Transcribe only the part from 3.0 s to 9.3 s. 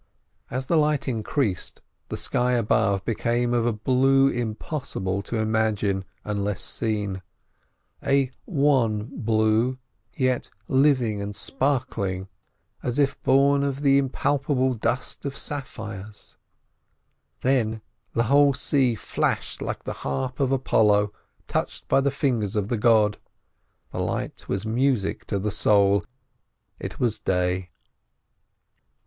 became of a blue impossible to imagine unless seen, a wan